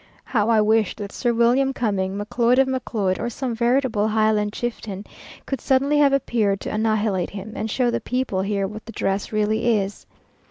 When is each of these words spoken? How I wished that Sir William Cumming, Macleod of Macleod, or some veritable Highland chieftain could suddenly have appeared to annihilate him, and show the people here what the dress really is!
How 0.23 0.49
I 0.49 0.59
wished 0.61 0.97
that 0.97 1.11
Sir 1.11 1.31
William 1.31 1.73
Cumming, 1.73 2.17
Macleod 2.17 2.57
of 2.57 2.67
Macleod, 2.67 3.19
or 3.19 3.29
some 3.29 3.53
veritable 3.53 4.07
Highland 4.07 4.51
chieftain 4.51 5.05
could 5.45 5.61
suddenly 5.61 5.99
have 5.99 6.11
appeared 6.11 6.59
to 6.61 6.73
annihilate 6.73 7.29
him, 7.29 7.53
and 7.55 7.69
show 7.69 7.91
the 7.91 8.01
people 8.01 8.41
here 8.41 8.65
what 8.65 8.83
the 8.87 8.93
dress 8.93 9.31
really 9.31 9.77
is! 9.77 10.07